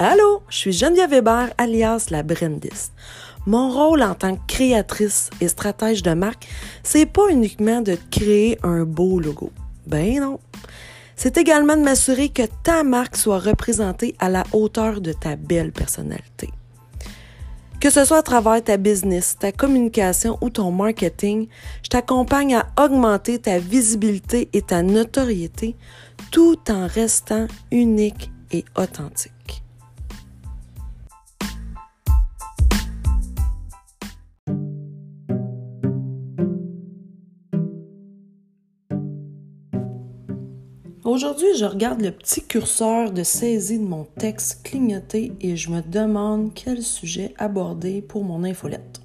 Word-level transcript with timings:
Allô, 0.00 0.42
je 0.48 0.56
suis 0.56 0.72
Geneviève 0.72 1.10
Weber, 1.10 1.48
alias 1.58 2.06
la 2.10 2.22
Brendiste. 2.22 2.92
Mon 3.46 3.68
rôle 3.68 4.04
en 4.04 4.14
tant 4.14 4.36
que 4.36 4.46
créatrice 4.46 5.28
et 5.40 5.48
stratège 5.48 6.04
de 6.04 6.14
marque, 6.14 6.46
c'est 6.84 7.04
pas 7.04 7.28
uniquement 7.30 7.80
de 7.80 7.98
créer 8.08 8.60
un 8.62 8.84
beau 8.84 9.18
logo. 9.18 9.50
Ben 9.88 10.20
non. 10.20 10.38
C'est 11.16 11.36
également 11.36 11.76
de 11.76 11.82
m'assurer 11.82 12.28
que 12.28 12.44
ta 12.62 12.84
marque 12.84 13.16
soit 13.16 13.40
représentée 13.40 14.14
à 14.20 14.28
la 14.28 14.44
hauteur 14.52 15.00
de 15.00 15.12
ta 15.12 15.34
belle 15.34 15.72
personnalité. 15.72 16.48
Que 17.80 17.90
ce 17.90 18.04
soit 18.04 18.18
à 18.18 18.22
travers 18.22 18.62
ta 18.62 18.76
business, 18.76 19.36
ta 19.36 19.50
communication 19.50 20.38
ou 20.40 20.48
ton 20.48 20.70
marketing, 20.70 21.48
je 21.82 21.88
t'accompagne 21.88 22.54
à 22.54 22.68
augmenter 22.80 23.40
ta 23.40 23.58
visibilité 23.58 24.48
et 24.52 24.62
ta 24.62 24.84
notoriété 24.84 25.74
tout 26.30 26.58
en 26.70 26.86
restant 26.86 27.48
unique 27.72 28.30
et 28.52 28.64
authentique. 28.76 29.64
Aujourd'hui, 41.18 41.56
je 41.58 41.64
regarde 41.64 42.00
le 42.00 42.12
petit 42.12 42.42
curseur 42.42 43.10
de 43.10 43.24
saisie 43.24 43.80
de 43.80 43.84
mon 43.84 44.04
texte 44.04 44.60
clignoter 44.62 45.32
et 45.40 45.56
je 45.56 45.68
me 45.68 45.82
demande 45.82 46.52
quel 46.54 46.80
sujet 46.80 47.34
aborder 47.38 48.02
pour 48.02 48.22
mon 48.22 48.44
infolette. 48.44 49.00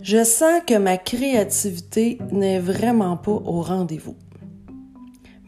Je 0.00 0.22
sens 0.22 0.62
que 0.64 0.78
ma 0.78 0.98
créativité 0.98 2.18
n'est 2.30 2.60
vraiment 2.60 3.16
pas 3.16 3.32
au 3.32 3.60
rendez-vous. 3.60 4.14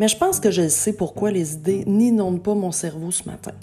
Mais 0.00 0.08
je 0.08 0.16
pense 0.16 0.40
que 0.40 0.50
je 0.50 0.66
sais 0.66 0.94
pourquoi 0.94 1.30
les 1.30 1.54
idées 1.54 1.84
n'inondent 1.86 2.42
pas 2.42 2.56
mon 2.56 2.72
cerveau 2.72 3.12
ce 3.12 3.28
matin. 3.28 3.54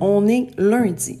On 0.00 0.26
est 0.26 0.48
lundi. 0.58 1.20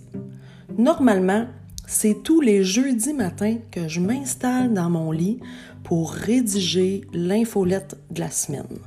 Normalement, 0.76 1.46
c'est 1.92 2.22
tous 2.22 2.40
les 2.40 2.64
jeudis 2.64 3.12
matins 3.12 3.58
que 3.70 3.86
je 3.86 4.00
m'installe 4.00 4.72
dans 4.72 4.88
mon 4.88 5.12
lit 5.12 5.40
pour 5.84 6.10
rédiger 6.10 7.02
l'infolette 7.12 7.98
de 8.10 8.20
la 8.20 8.30
semaine. 8.30 8.78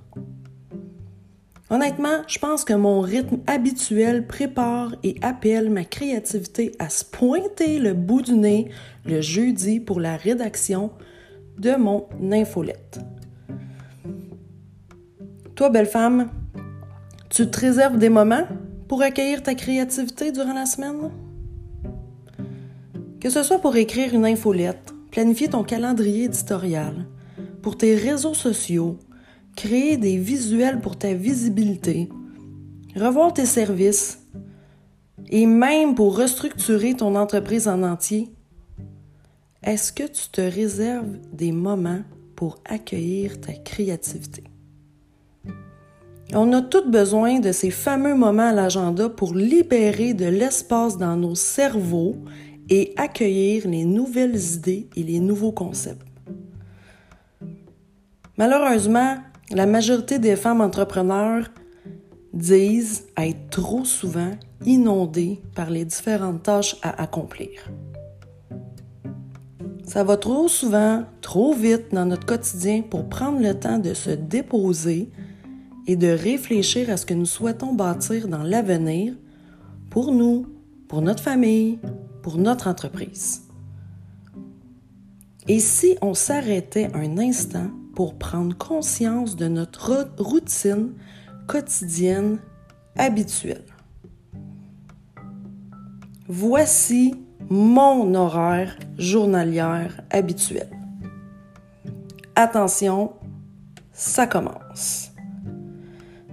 Honnêtement, 1.69 2.23
je 2.27 2.39
pense 2.39 2.63
que 2.63 2.73
mon 2.73 3.01
rythme 3.01 3.37
habituel 3.45 4.25
prépare 4.25 4.95
et 5.03 5.17
appelle 5.21 5.69
ma 5.69 5.83
créativité 5.83 6.71
à 6.79 6.89
se 6.89 7.05
pointer 7.05 7.77
le 7.77 7.93
bout 7.93 8.23
du 8.23 8.33
nez 8.33 8.69
le 9.05 9.21
jeudi 9.21 9.79
pour 9.79 9.99
la 9.99 10.17
rédaction 10.17 10.89
de 11.59 11.75
mon 11.75 12.07
infolette. 12.31 12.99
Toi, 15.53 15.69
belle 15.69 15.85
femme, 15.85 16.31
tu 17.29 17.49
te 17.49 17.59
réserves 17.59 17.99
des 17.99 18.09
moments 18.09 18.47
pour 18.87 19.03
accueillir 19.03 19.43
ta 19.43 19.53
créativité 19.53 20.31
durant 20.31 20.53
la 20.53 20.65
semaine? 20.65 21.11
Que 23.25 23.31
ce 23.31 23.41
soit 23.41 23.57
pour 23.57 23.75
écrire 23.75 24.13
une 24.13 24.23
infolette, 24.23 24.93
planifier 25.09 25.47
ton 25.47 25.63
calendrier 25.63 26.25
éditorial, 26.25 27.07
pour 27.63 27.75
tes 27.75 27.95
réseaux 27.95 28.35
sociaux, 28.35 28.99
créer 29.55 29.97
des 29.97 30.17
visuels 30.17 30.79
pour 30.79 30.95
ta 30.95 31.15
visibilité, 31.15 32.07
revoir 32.95 33.33
tes 33.33 33.47
services 33.47 34.19
et 35.29 35.47
même 35.47 35.95
pour 35.95 36.15
restructurer 36.15 36.93
ton 36.93 37.15
entreprise 37.15 37.67
en 37.67 37.81
entier, 37.81 38.29
est-ce 39.63 39.91
que 39.91 40.03
tu 40.03 40.29
te 40.31 40.41
réserves 40.41 41.17
des 41.33 41.51
moments 41.51 42.03
pour 42.35 42.59
accueillir 42.63 43.41
ta 43.41 43.53
créativité? 43.53 44.43
On 46.35 46.53
a 46.53 46.61
tous 46.61 46.87
besoin 46.87 47.39
de 47.39 47.51
ces 47.51 47.71
fameux 47.71 48.13
moments 48.13 48.49
à 48.49 48.53
l'agenda 48.53 49.09
pour 49.09 49.33
libérer 49.33 50.13
de 50.13 50.25
l'espace 50.25 50.99
dans 50.99 51.17
nos 51.17 51.33
cerveaux 51.33 52.17
et 52.69 52.93
accueillir 52.97 53.67
les 53.67 53.85
nouvelles 53.85 54.39
idées 54.55 54.89
et 54.95 55.03
les 55.03 55.19
nouveaux 55.19 55.51
concepts. 55.51 56.05
Malheureusement, 58.37 59.17
la 59.51 59.65
majorité 59.65 60.19
des 60.19 60.35
femmes 60.35 60.61
entrepreneurs 60.61 61.45
disent 62.33 63.05
être 63.17 63.49
trop 63.49 63.85
souvent 63.85 64.31
inondées 64.65 65.41
par 65.55 65.69
les 65.69 65.85
différentes 65.85 66.43
tâches 66.43 66.75
à 66.81 67.01
accomplir. 67.01 67.71
Ça 69.83 70.03
va 70.03 70.17
trop 70.17 70.47
souvent, 70.47 71.03
trop 71.21 71.53
vite 71.53 71.93
dans 71.93 72.05
notre 72.05 72.25
quotidien 72.25 72.81
pour 72.81 73.07
prendre 73.07 73.39
le 73.39 73.53
temps 73.53 73.77
de 73.77 73.93
se 73.93 74.09
déposer 74.09 75.09
et 75.87 75.95
de 75.95 76.07
réfléchir 76.07 76.89
à 76.89 76.97
ce 76.97 77.05
que 77.05 77.13
nous 77.13 77.25
souhaitons 77.25 77.73
bâtir 77.73 78.27
dans 78.27 78.43
l'avenir 78.43 79.13
pour 79.91 80.11
nous, 80.11 80.47
pour 80.87 81.01
notre 81.01 81.23
famille, 81.23 81.79
pour 82.25 82.39
notre 82.39 82.67
entreprise. 82.67 83.43
Et 85.47 85.59
si 85.59 85.95
on 86.01 86.15
s'arrêtait 86.15 86.89
un 86.95 87.19
instant 87.19 87.69
pour 87.93 88.17
prendre 88.17 88.57
conscience 88.57 89.35
de 89.35 89.47
notre 89.47 90.09
routine 90.17 90.93
quotidienne 91.45 92.39
habituelle? 92.97 93.67
Voici 96.27 97.13
mon 97.51 98.15
horaire 98.15 98.75
journalière 98.97 100.01
habituel. 100.09 100.71
Attention, 102.33 103.13
ça 103.93 104.25
commence. 104.25 105.11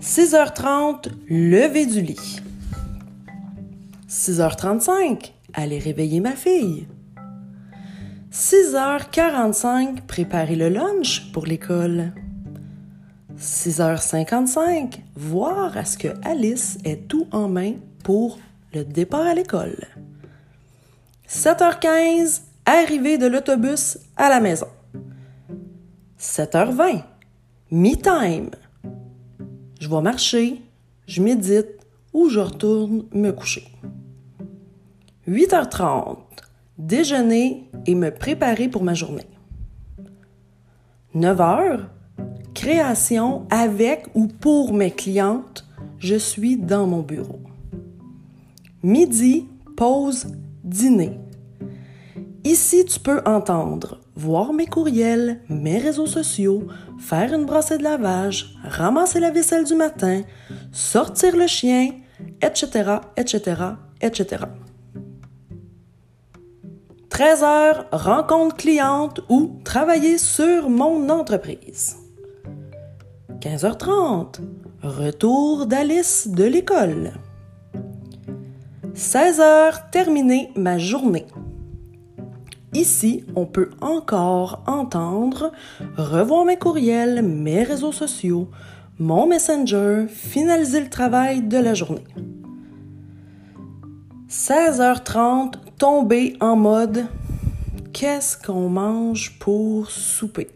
6h30, 0.00 1.10
lever 1.28 1.84
du 1.84 2.00
lit. 2.00 2.40
6h35, 4.08 5.31
aller 5.54 5.78
réveiller 5.78 6.20
ma 6.20 6.36
fille. 6.36 6.86
6h45, 8.32 10.02
préparer 10.06 10.56
le 10.56 10.68
lunch 10.68 11.30
pour 11.32 11.44
l'école. 11.44 12.12
6h55, 13.38 15.00
voir 15.16 15.76
à 15.76 15.84
ce 15.84 15.98
que 15.98 16.08
Alice 16.22 16.78
ait 16.84 16.96
tout 16.96 17.26
en 17.30 17.48
main 17.48 17.74
pour 18.04 18.38
le 18.72 18.84
départ 18.84 19.26
à 19.26 19.34
l'école. 19.34 19.86
7h15, 21.28 22.42
arrivée 22.64 23.18
de 23.18 23.26
l'autobus 23.26 23.98
à 24.16 24.28
la 24.28 24.40
maison. 24.40 24.68
7h20, 26.18 27.02
me-time. 27.70 28.50
Je 29.80 29.88
vais 29.88 30.00
marcher, 30.00 30.62
je 31.06 31.20
médite 31.20 31.68
ou 32.12 32.28
je 32.28 32.38
retourne 32.38 33.04
me 33.12 33.30
coucher. 33.32 33.66
8h30, 35.28 36.18
déjeuner 36.78 37.70
et 37.86 37.94
me 37.94 38.10
préparer 38.10 38.68
pour 38.68 38.82
ma 38.82 38.94
journée. 38.94 39.26
9h, 41.14 41.80
création 42.54 43.46
avec 43.50 44.06
ou 44.14 44.26
pour 44.26 44.72
mes 44.72 44.90
clientes, 44.90 45.64
je 45.98 46.16
suis 46.16 46.56
dans 46.56 46.86
mon 46.86 47.02
bureau. 47.02 47.40
Midi, 48.82 49.46
pause, 49.76 50.26
dîner. 50.64 51.20
Ici, 52.44 52.84
tu 52.84 52.98
peux 52.98 53.20
entendre, 53.24 54.00
voir 54.16 54.52
mes 54.52 54.66
courriels, 54.66 55.40
mes 55.48 55.78
réseaux 55.78 56.06
sociaux, 56.06 56.66
faire 56.98 57.32
une 57.32 57.44
brassée 57.44 57.78
de 57.78 57.84
lavage, 57.84 58.56
ramasser 58.64 59.20
la 59.20 59.30
vaisselle 59.30 59.64
du 59.64 59.76
matin, 59.76 60.22
sortir 60.72 61.36
le 61.36 61.46
chien, 61.46 61.90
etc., 62.42 62.96
etc., 63.16 63.54
etc. 64.00 64.46
13 67.12 67.42
heures, 67.42 67.86
rencontre 67.92 68.56
cliente 68.56 69.20
ou 69.28 69.58
travailler 69.64 70.16
sur 70.16 70.70
mon 70.70 71.10
entreprise. 71.10 71.98
15h30, 73.40 74.40
retour 74.82 75.66
d'Alice 75.66 76.28
de 76.28 76.44
l'école. 76.44 77.12
16 78.94 79.40
heures, 79.40 79.90
terminer 79.90 80.52
ma 80.56 80.78
journée. 80.78 81.26
Ici, 82.72 83.26
on 83.36 83.44
peut 83.44 83.68
encore 83.82 84.62
entendre, 84.66 85.52
revoir 85.98 86.46
mes 86.46 86.56
courriels, 86.56 87.20
mes 87.20 87.62
réseaux 87.62 87.92
sociaux, 87.92 88.48
mon 88.98 89.26
messenger, 89.26 90.06
finaliser 90.08 90.80
le 90.80 90.88
travail 90.88 91.42
de 91.42 91.58
la 91.58 91.74
journée. 91.74 92.06
16h30, 94.30 95.56
tomber 95.78 96.36
en 96.40 96.56
mode 96.56 97.06
qu'est-ce 97.92 98.36
qu'on 98.36 98.68
mange 98.68 99.38
pour 99.38 99.90
souper? 99.90 100.50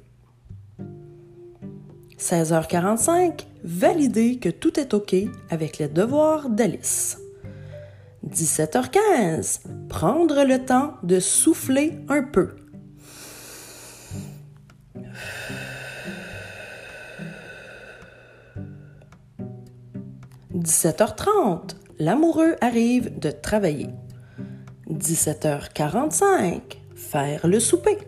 16h45, 2.19 3.47
valider 3.63 4.39
que 4.39 4.49
tout 4.49 4.81
est 4.81 4.95
OK 4.95 5.15
avec 5.51 5.79
les 5.79 5.89
devoirs 5.89 6.49
d'Alice. 6.49 7.19
17h15, 8.27 9.61
prendre 9.89 10.45
le 10.45 10.65
temps 10.65 10.95
de 11.03 11.21
souffler 11.21 11.99
un 12.09 12.23
peu. 12.23 12.57
«17h30, 20.57 21.77
l'amoureux 21.99 22.57
arrive 22.61 23.19
de 23.19 23.31
travailler. 23.31 23.91
17h45, 24.91 26.61
faire 26.95 27.47
le 27.47 27.61
souper. 27.61 27.99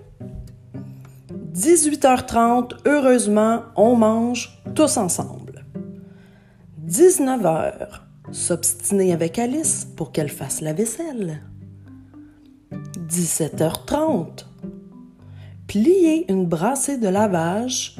18h30, 1.55 2.75
heureusement, 2.87 3.63
on 3.77 3.97
mange 3.97 4.63
tous 4.75 4.97
ensemble. 4.97 5.65
19h, 6.87 8.01
s'obstiner 8.31 9.13
avec 9.13 9.39
Alice 9.39 9.87
pour 9.97 10.13
qu'elle 10.13 10.29
fasse 10.29 10.61
la 10.61 10.73
vaisselle. 10.73 11.43
17h30, 13.09 14.45
plier 15.67 16.31
une 16.31 16.47
brassée 16.47 16.99
de 16.99 17.09
lavage 17.09 17.97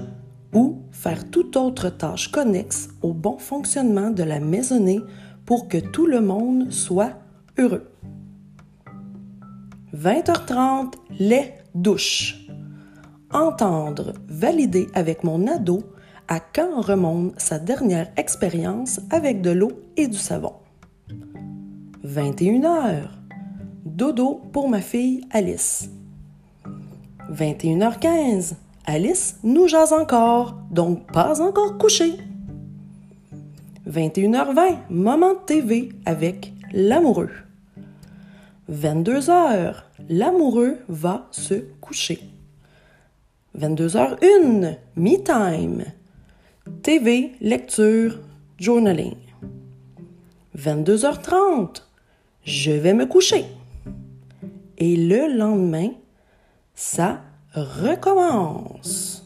ou 0.55 0.83
faire 0.93 1.31
toute 1.31 1.57
autre 1.57 1.91
tâche 1.91 2.31
connexe 2.31 2.89
au 3.03 3.13
bon 3.13 3.39
fonctionnement 3.39 4.11
de 4.11 4.23
la 4.23 4.41
maisonnée 4.41 5.01
pour 5.45 5.69
que 5.69 5.79
tout 5.79 6.07
le 6.07 6.21
monde 6.21 6.71
soit 6.71 7.13
heureux. 7.59 7.91
20h30, 9.95 10.95
les 11.19 11.55
douches. 11.75 12.47
Entendre, 13.33 14.13
valider 14.29 14.89
avec 14.95 15.25
mon 15.25 15.47
ado 15.47 15.83
à 16.29 16.41
quand 16.41 16.81
remonte 16.81 17.41
sa 17.41 17.59
dernière 17.59 18.09
expérience 18.17 19.01
avec 19.11 19.41
de 19.41 19.51
l'eau 19.51 19.73
et 19.97 20.07
du 20.07 20.17
savon. 20.17 20.53
21h. 22.05 23.09
Dodo 23.85 24.43
pour 24.53 24.69
ma 24.69 24.81
fille 24.81 25.23
Alice. 25.31 25.91
21h15. 27.33 28.55
Alice 28.87 29.37
nous 29.43 29.69
jase 29.69 29.93
encore, 29.93 30.57
donc 30.71 31.11
pas 31.13 31.41
encore 31.41 31.79
couché. 31.79 32.15
21h20, 33.89 34.77
moment 34.91 35.33
de 35.33 35.45
TV 35.47 35.89
avec 36.05 36.53
l'amoureux. 36.73 37.31
22h, 38.71 39.77
l'amoureux 40.11 40.79
va 40.89 41.27
se 41.31 41.55
coucher. 41.81 42.21
22h01, 43.59 44.77
me 44.97 45.25
time. 45.25 45.85
TV, 46.83 47.33
lecture, 47.41 48.19
journaling. 48.59 49.17
22h30, 50.57 51.83
je 52.45 52.73
vais 52.73 52.93
me 52.93 53.07
coucher. 53.07 53.47
Et 54.77 54.97
le 54.97 55.35
lendemain, 55.35 55.91
ça 56.75 57.23
recommence. 57.55 59.18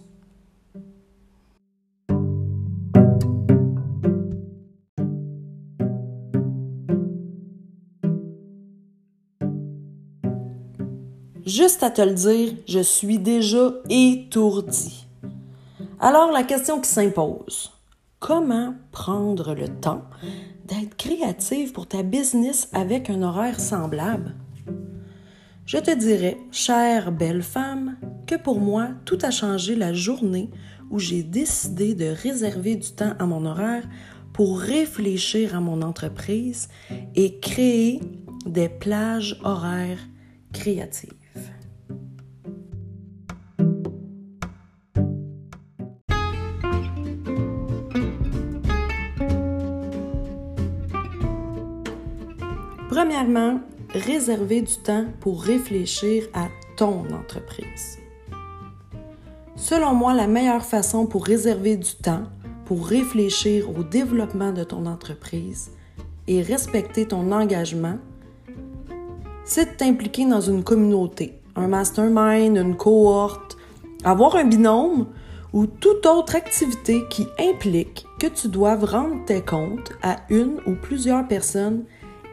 Juste 11.54 11.82
à 11.82 11.90
te 11.90 12.00
le 12.00 12.14
dire, 12.14 12.54
je 12.66 12.78
suis 12.78 13.18
déjà 13.18 13.72
étourdi. 13.90 15.06
Alors 16.00 16.32
la 16.32 16.44
question 16.44 16.80
qui 16.80 16.88
s'impose, 16.88 17.72
comment 18.20 18.74
prendre 18.90 19.54
le 19.54 19.68
temps 19.68 20.00
d'être 20.64 20.96
créative 20.96 21.72
pour 21.72 21.86
ta 21.86 22.02
business 22.02 22.70
avec 22.72 23.10
un 23.10 23.20
horaire 23.20 23.60
semblable? 23.60 24.34
Je 25.66 25.76
te 25.76 25.94
dirais, 25.94 26.38
chère 26.52 27.12
belle 27.12 27.42
femme, 27.42 27.98
que 28.26 28.36
pour 28.36 28.58
moi, 28.58 28.88
tout 29.04 29.18
a 29.20 29.30
changé 29.30 29.74
la 29.74 29.92
journée 29.92 30.48
où 30.90 30.98
j'ai 30.98 31.22
décidé 31.22 31.94
de 31.94 32.06
réserver 32.06 32.76
du 32.76 32.92
temps 32.92 33.12
à 33.18 33.26
mon 33.26 33.44
horaire 33.44 33.86
pour 34.32 34.58
réfléchir 34.58 35.54
à 35.54 35.60
mon 35.60 35.82
entreprise 35.82 36.70
et 37.14 37.40
créer 37.40 38.00
des 38.46 38.70
plages 38.70 39.38
horaires 39.44 40.00
créatives. 40.54 41.21
Premièrement, 52.92 53.58
réserver 53.94 54.60
du 54.60 54.76
temps 54.76 55.06
pour 55.20 55.42
réfléchir 55.42 56.24
à 56.34 56.48
ton 56.76 57.06
entreprise. 57.14 57.98
Selon 59.56 59.94
moi, 59.94 60.12
la 60.12 60.26
meilleure 60.26 60.66
façon 60.66 61.06
pour 61.06 61.24
réserver 61.24 61.78
du 61.78 61.94
temps 61.94 62.24
pour 62.66 62.86
réfléchir 62.86 63.70
au 63.70 63.82
développement 63.82 64.52
de 64.52 64.62
ton 64.62 64.84
entreprise 64.84 65.70
et 66.28 66.42
respecter 66.42 67.08
ton 67.08 67.32
engagement, 67.32 67.96
c'est 69.46 69.72
de 69.72 69.76
t'impliquer 69.78 70.26
dans 70.26 70.42
une 70.42 70.62
communauté, 70.62 71.40
un 71.56 71.68
mastermind, 71.68 72.58
une 72.58 72.76
cohorte, 72.76 73.56
avoir 74.04 74.36
un 74.36 74.44
binôme 74.44 75.06
ou 75.54 75.66
toute 75.66 76.04
autre 76.04 76.36
activité 76.36 77.04
qui 77.08 77.26
implique 77.38 78.04
que 78.20 78.26
tu 78.26 78.48
doives 78.48 78.84
rendre 78.84 79.24
tes 79.24 79.40
comptes 79.40 79.92
à 80.02 80.16
une 80.28 80.58
ou 80.66 80.74
plusieurs 80.74 81.26
personnes 81.26 81.84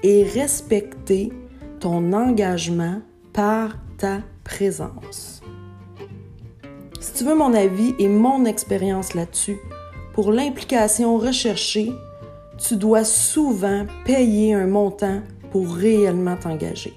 et 0.03 0.23
respecter 0.23 1.31
ton 1.79 2.13
engagement 2.13 3.01
par 3.33 3.77
ta 3.97 4.19
présence. 4.43 5.41
Si 6.99 7.13
tu 7.13 7.23
veux 7.23 7.35
mon 7.35 7.53
avis 7.53 7.95
et 7.99 8.07
mon 8.07 8.45
expérience 8.45 9.13
là-dessus, 9.13 9.57
pour 10.13 10.31
l'implication 10.31 11.17
recherchée, 11.17 11.91
tu 12.57 12.75
dois 12.75 13.05
souvent 13.05 13.85
payer 14.05 14.53
un 14.53 14.67
montant 14.67 15.21
pour 15.51 15.73
réellement 15.73 16.35
t'engager. 16.35 16.93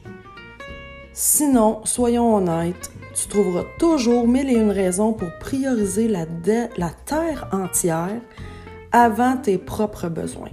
Sinon, 1.13 1.81
soyons 1.85 2.35
honnêtes, 2.37 2.91
tu 3.15 3.29
trouveras 3.29 3.65
toujours 3.79 4.27
mille 4.27 4.51
et 4.51 4.55
une 4.55 4.71
raisons 4.71 5.13
pour 5.13 5.29
prioriser 5.39 6.09
la, 6.09 6.25
la 6.77 6.91
terre 7.05 7.49
entière 7.53 8.21
avant 8.91 9.37
tes 9.37 9.59
propres 9.59 10.09
besoins. 10.09 10.51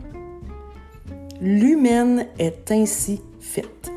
L'humaine 1.41 2.27
est 2.37 2.69
ainsi 2.69 3.21
faite. 3.39 3.91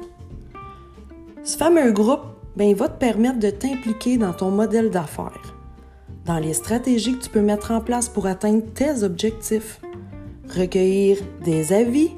Ce 1.43 1.56
fameux 1.56 1.91
groupe 1.91 2.21
ben, 2.56 2.73
va 2.75 2.89
te 2.89 3.00
permettre 3.00 3.41
de 3.41 3.50
t'impliquer 3.50 4.17
dans 4.17 4.33
ton 4.33 4.53
modèle 4.53 4.91
d'affaires, 4.91 5.56
dans 6.25 6.39
les 6.39 6.55
stratégies 6.55 7.19
que 7.19 7.25
tu 7.25 7.31
peux 7.31 7.41
mettre 7.41 7.73
en 7.73 7.81
place 7.81 8.09
pour 8.09 8.26
atteindre 8.26 8.62
tes 8.75 9.02
objectifs, 9.02 9.81
recueillir 10.55 11.19
des 11.45 11.73
avis 11.73 12.11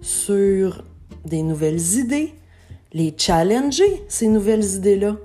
sur 0.00 0.82
des 1.24 1.42
nouvelles 1.42 1.94
idées, 1.96 2.34
les 2.92 3.14
challenger, 3.16 4.02
ces 4.08 4.26
nouvelles 4.26 4.64
idées-là, 4.74 5.16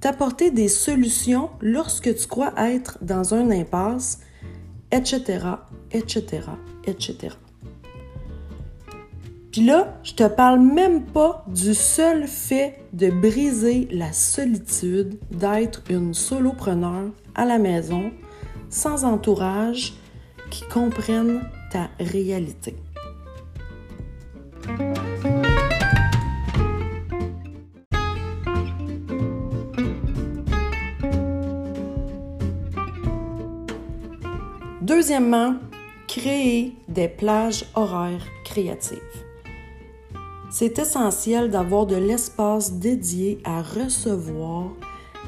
t'apporter 0.00 0.50
des 0.50 0.68
solutions 0.68 1.48
lorsque 1.62 2.14
tu 2.14 2.26
crois 2.26 2.52
être 2.58 2.98
dans 3.00 3.32
un 3.32 3.50
impasse, 3.50 4.20
etc., 4.92 5.38
etc., 5.92 6.42
etc. 6.86 7.36
Là, 9.64 9.94
je 10.02 10.12
te 10.12 10.28
parle 10.28 10.60
même 10.60 11.06
pas 11.06 11.42
du 11.46 11.72
seul 11.72 12.26
fait 12.26 12.78
de 12.92 13.08
briser 13.08 13.88
la 13.90 14.12
solitude 14.12 15.18
d'être 15.30 15.82
une 15.88 16.12
solopreneur 16.12 17.10
à 17.34 17.46
la 17.46 17.56
maison, 17.56 18.10
sans 18.68 19.04
entourage, 19.04 19.94
qui 20.50 20.62
comprenne 20.64 21.40
ta 21.72 21.88
réalité. 21.98 22.76
Deuxièmement, 34.82 35.54
créer 36.06 36.74
des 36.88 37.08
plages 37.08 37.64
horaires 37.74 38.26
créatives 38.44 39.25
c'est 40.58 40.78
essentiel 40.78 41.50
d'avoir 41.50 41.84
de 41.84 41.96
l'espace 41.96 42.72
dédié 42.72 43.38
à 43.44 43.60
recevoir 43.60 44.70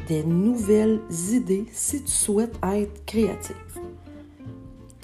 des 0.09 0.25
nouvelles 0.25 1.01
idées 1.31 1.67
si 1.71 2.03
tu 2.03 2.11
souhaites 2.11 2.57
être 2.63 3.05
créatif. 3.05 3.55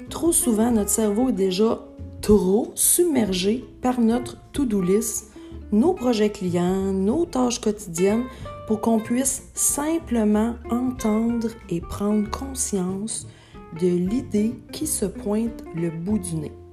Trop 0.09 0.31
souvent, 0.31 0.71
notre 0.71 0.89
cerveau 0.89 1.29
est 1.29 1.33
déjà 1.33 1.79
trop 2.23 2.71
submergé 2.73 3.65
par 3.83 4.01
notre 4.01 4.35
to-do 4.51 4.81
list, 4.81 5.31
nos 5.71 5.93
projets 5.93 6.31
clients, 6.31 6.91
nos 6.91 7.27
tâches 7.27 7.61
quotidiennes 7.61 8.23
pour 8.65 8.81
qu'on 8.81 8.97
puisse 8.97 9.43
simplement 9.53 10.55
entendre 10.71 11.49
et 11.69 11.81
prendre 11.81 12.27
conscience 12.31 13.27
de 13.79 13.89
l'idée 13.89 14.55
qui 14.71 14.87
se 14.87 15.05
pointe 15.05 15.63
le 15.75 15.91
bout 15.91 16.17
du 16.17 16.37
nez. 16.37 16.64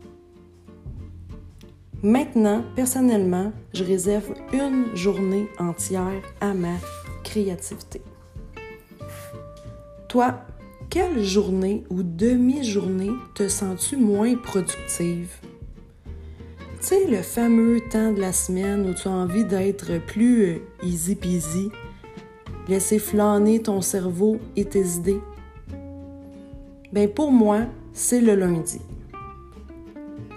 Maintenant, 2.03 2.65
personnellement, 2.75 3.53
je 3.73 3.85
réserve 3.85 4.35
une 4.53 4.97
journée 4.97 5.49
entière 5.61 6.21
à 6.41 6.53
ma 6.53 6.75
créativité. 7.23 8.03
Toi, 10.09 10.41
quelle 10.91 11.23
journée 11.23 11.85
ou 11.91 12.03
demi-journée 12.03 13.13
te 13.37 13.47
sens-tu 13.47 13.97
moins 13.97 14.35
productive? 14.35 15.31
Tu 16.05 16.89
sais, 16.89 17.07
le 17.07 17.23
fameux 17.23 17.81
temps 17.89 18.13
de 18.13 18.21
la 18.21 18.33
semaine 18.33 18.91
où 18.91 18.95
tu 18.95 19.07
as 19.07 19.13
envie 19.13 19.45
d'être 19.45 20.05
plus 20.05 20.45
euh, 20.45 20.59
easy 20.83 21.15
peasy, 21.15 21.71
laisser 22.69 22.99
flâner 22.99 23.63
ton 23.63 23.81
cerveau 23.81 24.39
et 24.57 24.65
tes 24.65 24.85
idées. 24.85 25.21
Ben 26.93 27.09
pour 27.09 27.31
moi, 27.31 27.61
c'est 27.93 28.21
le 28.21 28.35
lundi. 28.35 28.81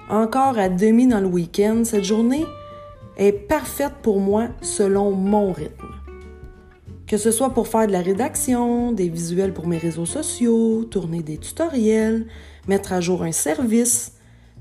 Encore 0.09 0.59
à 0.59 0.69
demi 0.69 1.07
dans 1.07 1.19
le 1.19 1.25
week-end, 1.25 1.81
cette 1.83 2.03
journée 2.03 2.45
est 3.17 3.31
parfaite 3.31 3.93
pour 4.03 4.19
moi 4.19 4.49
selon 4.61 5.11
mon 5.11 5.51
rythme. 5.51 5.87
Que 7.07 7.17
ce 7.17 7.31
soit 7.31 7.49
pour 7.49 7.67
faire 7.67 7.87
de 7.87 7.91
la 7.91 8.01
rédaction, 8.01 8.91
des 8.91 9.09
visuels 9.09 9.53
pour 9.53 9.65
mes 9.65 9.79
réseaux 9.79 10.05
sociaux, 10.05 10.83
tourner 10.85 11.23
des 11.23 11.37
tutoriels, 11.37 12.27
mettre 12.67 12.93
à 12.93 13.01
jour 13.01 13.23
un 13.23 13.31
service, 13.31 14.13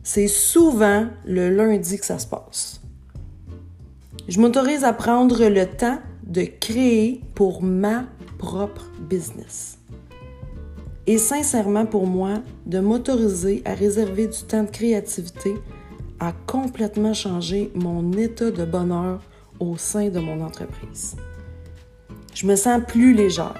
c'est 0.02 0.28
souvent 0.28 1.06
le 1.26 1.50
lundi 1.50 1.98
que 1.98 2.06
ça 2.06 2.18
se 2.18 2.26
passe. 2.26 2.80
Je 4.26 4.40
m'autorise 4.40 4.84
à 4.84 4.94
prendre 4.94 5.46
le 5.46 5.66
temps 5.66 5.98
de 6.26 6.42
créer 6.42 7.20
pour 7.34 7.62
ma 7.62 8.04
propre 8.38 8.90
business. 8.98 9.78
Et 11.06 11.18
sincèrement, 11.18 11.84
pour 11.84 12.06
moi, 12.06 12.40
de 12.66 12.80
m'autoriser 12.80 13.62
à 13.64 13.74
réserver 13.74 14.26
du 14.26 14.42
temps 14.42 14.62
de 14.62 14.70
créativité 14.70 15.54
a 16.18 16.32
complètement 16.46 17.12
changé 17.12 17.70
mon 17.74 18.12
état 18.12 18.50
de 18.50 18.64
bonheur 18.64 19.20
au 19.60 19.76
sein 19.76 20.08
de 20.08 20.18
mon 20.18 20.42
entreprise. 20.42 21.16
Je 22.34 22.46
me 22.46 22.56
sens 22.56 22.80
plus 22.86 23.12
légère. 23.12 23.54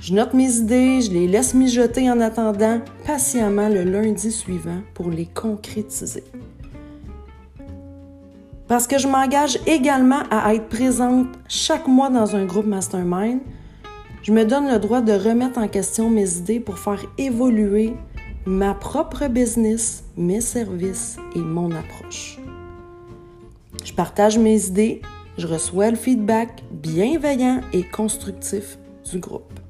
Je 0.00 0.14
note 0.14 0.34
mes 0.34 0.56
idées, 0.56 1.00
je 1.00 1.10
les 1.10 1.26
laisse 1.26 1.54
mijoter 1.54 2.08
en 2.10 2.20
attendant 2.20 2.80
patiemment 3.04 3.68
le 3.68 3.82
lundi 3.82 4.30
suivant 4.30 4.80
pour 4.94 5.10
les 5.10 5.26
concrétiser. 5.26 6.22
Parce 8.68 8.86
que 8.86 8.98
je 8.98 9.08
m'engage 9.08 9.58
également 9.66 10.22
à 10.30 10.54
être 10.54 10.68
présente 10.68 11.26
chaque 11.48 11.88
mois 11.88 12.10
dans 12.10 12.36
un 12.36 12.44
groupe 12.44 12.66
mastermind, 12.66 13.40
je 14.22 14.32
me 14.32 14.44
donne 14.44 14.70
le 14.70 14.78
droit 14.78 15.00
de 15.00 15.12
remettre 15.12 15.58
en 15.58 15.68
question 15.68 16.10
mes 16.10 16.36
idées 16.36 16.60
pour 16.60 16.78
faire 16.78 17.04
évoluer 17.18 17.94
ma 18.46 18.74
propre 18.74 19.28
business, 19.28 20.04
mes 20.16 20.40
services 20.40 21.18
et 21.36 21.40
mon 21.40 21.70
approche. 21.70 22.38
Je 23.84 23.92
partage 23.92 24.38
mes 24.38 24.66
idées, 24.66 25.02
je 25.36 25.46
reçois 25.46 25.90
le 25.90 25.96
feedback 25.96 26.62
bienveillant 26.72 27.60
et 27.72 27.84
constructif 27.84 28.78
du 29.10 29.18
groupe. 29.18 29.60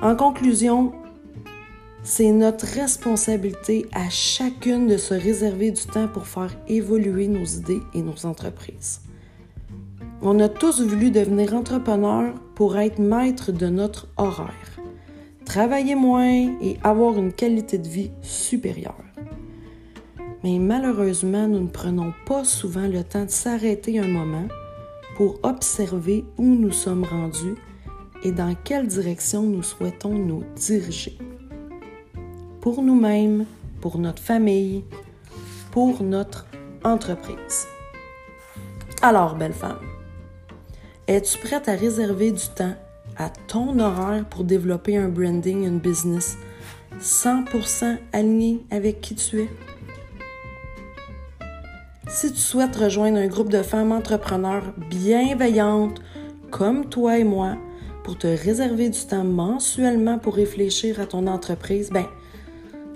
En 0.00 0.16
conclusion, 0.16 0.92
c'est 2.02 2.32
notre 2.32 2.66
responsabilité 2.66 3.86
à 3.92 4.10
chacune 4.10 4.88
de 4.88 4.96
se 4.96 5.14
réserver 5.14 5.70
du 5.70 5.82
temps 5.82 6.08
pour 6.08 6.26
faire 6.26 6.50
évoluer 6.66 7.28
nos 7.28 7.44
idées 7.44 7.82
et 7.94 8.02
nos 8.02 8.26
entreprises. 8.26 9.02
On 10.24 10.38
a 10.38 10.48
tous 10.48 10.80
voulu 10.80 11.10
devenir 11.10 11.52
entrepreneurs 11.52 12.34
pour 12.54 12.78
être 12.78 13.00
maître 13.00 13.50
de 13.50 13.66
notre 13.66 14.06
horaire, 14.16 14.78
travailler 15.44 15.96
moins 15.96 16.56
et 16.60 16.78
avoir 16.84 17.18
une 17.18 17.32
qualité 17.32 17.76
de 17.76 17.88
vie 17.88 18.12
supérieure. 18.22 18.94
Mais 20.44 20.60
malheureusement, 20.60 21.48
nous 21.48 21.58
ne 21.58 21.66
prenons 21.66 22.12
pas 22.24 22.44
souvent 22.44 22.86
le 22.86 23.02
temps 23.02 23.24
de 23.24 23.30
s'arrêter 23.30 23.98
un 23.98 24.06
moment 24.06 24.46
pour 25.16 25.40
observer 25.42 26.24
où 26.38 26.44
nous 26.44 26.70
sommes 26.70 27.02
rendus 27.02 27.56
et 28.22 28.30
dans 28.30 28.54
quelle 28.62 28.86
direction 28.86 29.42
nous 29.42 29.64
souhaitons 29.64 30.14
nous 30.14 30.44
diriger. 30.54 31.18
Pour 32.60 32.80
nous-mêmes, 32.80 33.44
pour 33.80 33.98
notre 33.98 34.22
famille, 34.22 34.84
pour 35.72 36.04
notre 36.04 36.46
entreprise. 36.84 37.66
Alors, 39.02 39.34
belle 39.34 39.52
femme, 39.52 39.80
es-tu 41.08 41.38
prête 41.38 41.68
à 41.68 41.74
réserver 41.74 42.30
du 42.30 42.46
temps 42.54 42.74
à 43.16 43.30
ton 43.48 43.78
horaire 43.78 44.24
pour 44.30 44.44
développer 44.44 44.96
un 44.96 45.08
branding, 45.08 45.66
une 45.66 45.78
business 45.78 46.36
100% 47.00 47.98
aligné 48.12 48.64
avec 48.70 49.00
qui 49.00 49.14
tu 49.14 49.40
es? 49.40 49.48
Si 52.08 52.32
tu 52.32 52.38
souhaites 52.38 52.76
rejoindre 52.76 53.18
un 53.18 53.26
groupe 53.26 53.48
de 53.48 53.62
femmes 53.62 53.92
entrepreneurs 53.92 54.74
bienveillantes 54.90 56.00
comme 56.50 56.86
toi 56.88 57.18
et 57.18 57.24
moi, 57.24 57.56
pour 58.04 58.18
te 58.18 58.26
réserver 58.26 58.88
du 58.90 59.00
temps 59.06 59.24
mensuellement 59.24 60.18
pour 60.18 60.34
réfléchir 60.34 61.00
à 61.00 61.06
ton 61.06 61.26
entreprise, 61.26 61.90
ben 61.90 62.06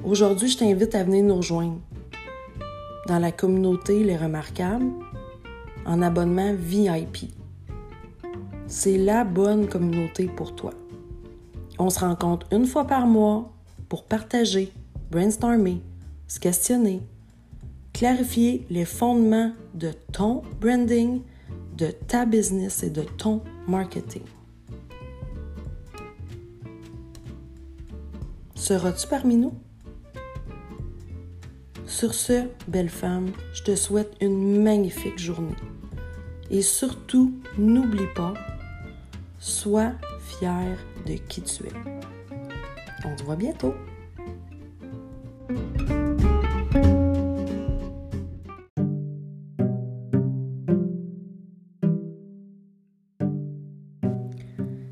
aujourd'hui, 0.05 0.49
je 0.49 0.59
t'invite 0.59 0.95
à 0.95 1.05
venir 1.05 1.25
nous 1.25 1.37
rejoindre 1.37 1.79
dans 3.09 3.19
la 3.19 3.33
communauté 3.33 4.03
Les 4.05 4.17
Remarquables 4.17 4.91
en 5.87 6.03
abonnement 6.03 6.55
VIP. 6.59 7.36
C'est 8.69 8.99
la 8.99 9.23
bonne 9.23 9.69
communauté 9.69 10.27
pour 10.27 10.55
toi. 10.57 10.73
On 11.79 11.89
se 11.89 12.01
rencontre 12.01 12.49
une 12.53 12.67
fois 12.67 12.85
par 12.85 13.07
mois 13.07 13.53
pour 13.89 14.05
partager, 14.05 14.73
brainstormer, 15.11 15.81
se 16.27 16.41
questionner, 16.41 17.01
clarifier 17.93 18.67
les 18.69 18.85
fondements 18.85 19.53
de 19.75 19.93
ton 20.13 20.43
branding, 20.61 21.23
de 21.77 21.93
ta 22.09 22.27
business 22.27 22.83
et 22.83 22.91
de 22.91 23.03
ton 23.03 23.41
marketing. 23.69 24.25
Seras-tu 28.57 29.07
parmi 29.07 29.37
nous? 29.37 29.53
Sur 31.87 32.15
ce, 32.15 32.49
belle 32.67 32.89
femme, 32.89 33.31
je 33.55 33.63
te 33.63 33.77
souhaite 33.77 34.17
une 34.21 34.61
magnifique 34.61 35.19
journée. 35.19 35.55
Et 36.51 36.63
surtout, 36.63 37.33
n'oublie 37.59 38.09
pas, 38.17 38.35
sois 39.47 39.93
fière 40.19 40.77
de 41.07 41.15
qui 41.15 41.41
tu 41.41 41.65
es. 41.65 41.73
On 43.05 43.17
se 43.17 43.23
voit 43.23 43.37
bientôt. 43.37 43.75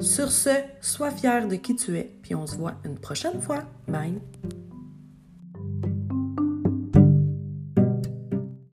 Sur 0.00 0.30
ce, 0.30 0.50
sois 0.80 1.10
fier 1.10 1.48
de 1.48 1.56
qui 1.56 1.74
tu 1.74 1.96
es, 1.98 2.10
puis 2.22 2.34
on 2.34 2.46
se 2.46 2.56
voit 2.56 2.74
une 2.84 2.98
prochaine 2.98 3.40
fois. 3.40 3.64
Bye! 3.88 4.20